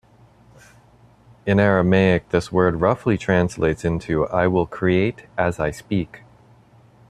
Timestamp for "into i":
3.85-4.47